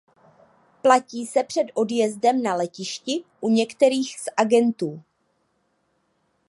Platí 0.81 1.25
se 1.27 1.43
před 1.43 1.67
odjezdem 1.73 2.43
na 2.43 2.55
letišti 2.55 3.23
u 3.39 3.49
některých 3.49 4.19
z 4.19 4.25
agentů. 4.37 5.03